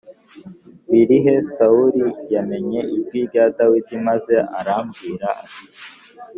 biri 0.89 1.17
he 1.25 1.35
Sawuli 1.53 2.07
yamenye 2.33 2.79
ijwi 2.95 3.17
rya 3.27 3.45
Dawidi 3.55 3.95
maze 4.07 4.35
aramubwira 4.59 5.27
ati 5.43 5.63